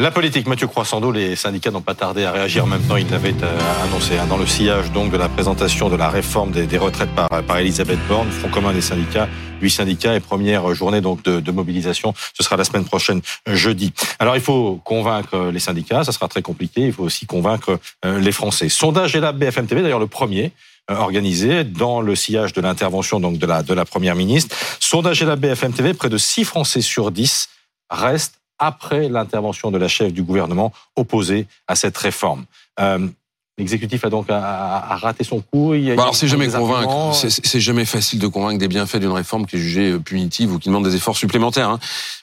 [0.00, 2.64] La politique, Mathieu Croissando, les syndicats n'ont pas tardé à réagir.
[2.88, 4.16] Temps, ils l'avaient euh, annoncé.
[4.16, 4.24] Hein.
[4.30, 7.98] Dans le sillage donc de la présentation de la réforme des, retraites par, par Elisabeth
[8.08, 9.28] Borne, Front commun des syndicats,
[9.60, 13.92] huit syndicats et première journée donc de, de, mobilisation, ce sera la semaine prochaine, jeudi.
[14.18, 16.86] Alors il faut convaincre les syndicats, ça sera très compliqué.
[16.86, 18.70] Il faut aussi convaincre euh, les Français.
[18.70, 20.52] Sondage et la BFM TV, d'ailleurs le premier
[20.90, 24.56] euh, organisé dans le sillage de l'intervention donc de la de la première ministre.
[24.80, 27.50] Sondage et la BFM TV, près de 6 Français sur 10
[27.90, 32.44] restent après l'intervention de la chef du gouvernement opposée à cette réforme.
[32.78, 33.08] Euh,
[33.60, 35.74] L'exécutif a donc raté son coup.
[35.74, 37.12] Il y a, bah alors c'est jamais convaincre.
[37.14, 40.58] C'est jamais facile de convaincre des bienfaits d'une réforme qui est jugée euh, punitive ou
[40.58, 41.68] qui demande des efforts supplémentaires.
[41.68, 41.78] Hein.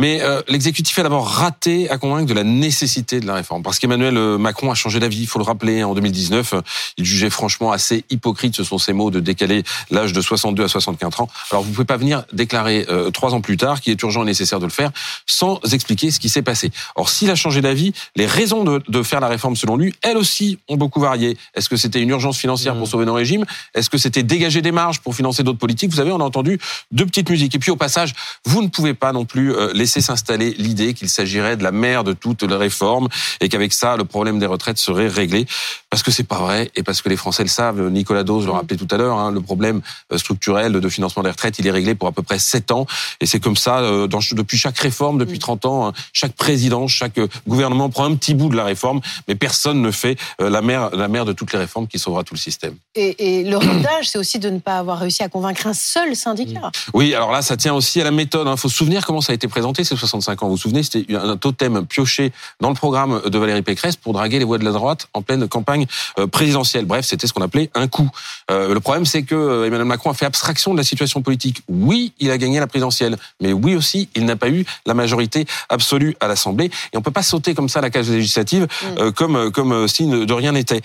[0.00, 3.78] Mais euh, l'exécutif a d'abord raté à convaincre de la nécessité de la réforme, parce
[3.78, 5.20] qu'Emmanuel euh, Macron a changé d'avis.
[5.20, 5.84] Il faut le rappeler.
[5.84, 6.54] En 2019,
[6.96, 10.68] il jugeait franchement assez hypocrite, ce sont ses mots, de décaler l'âge de 62 à
[10.68, 11.28] 64 ans.
[11.52, 14.58] Alors vous pouvez pas venir déclarer trois ans plus tard qu'il est urgent et nécessaire
[14.58, 14.90] de le faire
[15.26, 16.72] sans expliquer ce qui s'est passé.
[16.96, 20.16] Or s'il a changé d'avis, les raisons de, de faire la réforme selon lui, elles
[20.16, 21.19] aussi ont beaucoup varié.
[21.54, 22.90] Est-ce que c'était une urgence financière pour mmh.
[22.90, 23.44] sauver nos régimes?
[23.74, 25.90] Est-ce que c'était dégager des marges pour financer d'autres politiques?
[25.90, 26.58] Vous savez, on a entendu
[26.90, 27.54] deux petites musiques.
[27.54, 28.14] Et puis au passage,
[28.44, 32.04] vous ne pouvez pas non plus euh, laisser s'installer l'idée qu'il s'agirait de la mère
[32.04, 33.08] de toutes les réformes
[33.40, 35.46] et qu'avec ça, le problème des retraites serait réglé.
[35.90, 37.88] Parce que c'est pas vrai et parce que les Français le savent.
[37.90, 38.54] Nicolas Dose le mmh.
[38.54, 39.18] rappelait tout à l'heure.
[39.18, 39.80] Hein, le problème
[40.12, 42.86] euh, structurel de financement des retraites, il est réglé pour à peu près 7 ans.
[43.20, 45.68] Et c'est comme ça euh, dans, depuis chaque réforme, depuis 30 mmh.
[45.68, 45.88] ans.
[45.88, 49.90] Hein, chaque président, chaque gouvernement prend un petit bout de la réforme, mais personne ne
[49.90, 52.74] fait la mère, la mère de toutes les réformes qui sauvera tout le système.
[52.94, 56.70] Et, le rodage, c'est aussi de ne pas avoir réussi à convaincre un seul syndicat.
[56.94, 58.46] Oui, alors là, ça tient aussi à la méthode.
[58.46, 58.56] Il hein.
[58.56, 60.46] faut se souvenir comment ça a été présenté ces 65 ans.
[60.46, 64.38] Vous vous souvenez, c'était un totem pioché dans le programme de Valérie Pécresse pour draguer
[64.38, 65.86] les voix de la droite en pleine campagne
[66.18, 66.84] euh, présidentielle.
[66.84, 68.10] Bref, c'était ce qu'on appelait un coup.
[68.50, 71.62] Euh, le problème, c'est que euh, Emmanuel Macron a fait abstraction de la situation politique.
[71.68, 75.46] Oui, il a gagné la présidentielle, mais oui aussi, il n'a pas eu la majorité
[75.68, 76.70] absolue à l'Assemblée.
[76.92, 79.12] Et on peut pas sauter comme ça la case législative mm.
[79.12, 80.80] comme comme si de rien n'était.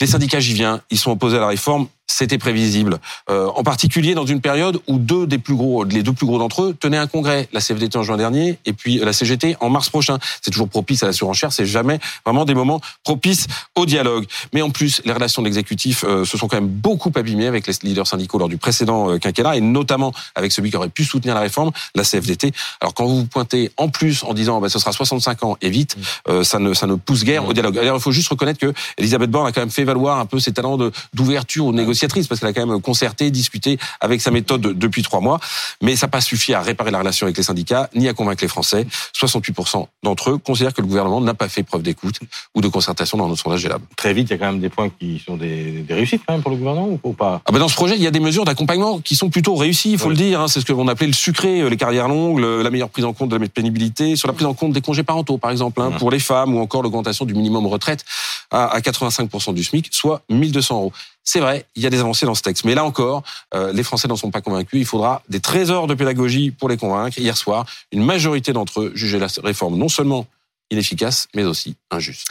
[0.00, 2.98] Les syndicats, j'y viens, ils sont opposés à la réforme c'était prévisible.
[3.30, 6.38] Euh, en particulier dans une période où deux des plus gros, les deux plus gros
[6.38, 9.70] d'entre eux tenaient un congrès, la CFDT en juin dernier et puis la CGT en
[9.70, 10.18] mars prochain.
[10.42, 13.46] C'est toujours propice à la surenchère, c'est jamais vraiment des moments propices
[13.76, 14.26] au dialogue.
[14.52, 17.66] Mais en plus, les relations de l'exécutif euh, se sont quand même beaucoup abîmées avec
[17.66, 21.04] les leaders syndicaux lors du précédent euh, quinquennat et notamment avec celui qui aurait pu
[21.04, 22.52] soutenir la réforme, la CFDT.
[22.80, 25.68] Alors quand vous vous pointez en plus en disant bah, ce sera 65 ans et
[25.68, 25.96] vite,
[26.28, 27.78] euh, ça ne ça ne pousse guère au dialogue.
[27.78, 30.38] Alors il faut juste reconnaître que Elisabeth Borne a quand même fait valoir un peu
[30.38, 30.78] ses talents
[31.12, 31.97] d'ouverture aux négociations
[32.28, 35.40] parce qu'elle a quand même concerté, discuté avec sa méthode depuis trois mois.
[35.82, 38.42] Mais ça n'a pas suffi à réparer la relation avec les syndicats, ni à convaincre
[38.42, 38.86] les Français.
[39.14, 42.18] 68% d'entre eux considèrent que le gouvernement n'a pas fait preuve d'écoute
[42.54, 43.82] ou de concertation dans notre sondage Lab.
[43.96, 46.34] Très vite, il y a quand même des points qui sont des, des réussites quand
[46.34, 47.42] même pour le gouvernement ou pas?
[47.44, 49.92] Ah ben Dans ce projet, il y a des mesures d'accompagnement qui sont plutôt réussies,
[49.92, 50.40] il faut le dire.
[50.40, 50.48] Hein.
[50.48, 53.12] C'est ce que l'on appelait le sucré, euh, les carrières longues, la meilleure prise en
[53.12, 55.92] compte de la pénibilité, sur la prise en compte des congés parentaux, par exemple, hein,
[55.92, 58.04] pour les femmes, ou encore l'augmentation du minimum retraite
[58.50, 60.92] à 85% du SMIC, soit 1200 euros.
[61.30, 62.64] C'est vrai, il y a des avancées dans ce texte.
[62.64, 63.22] Mais là encore,
[63.54, 64.80] euh, les Français n'en sont pas convaincus.
[64.80, 67.18] Il faudra des trésors de pédagogie pour les convaincre.
[67.18, 70.26] Hier soir, une majorité d'entre eux jugeaient la réforme non seulement
[70.70, 72.26] inefficace, mais aussi injuste.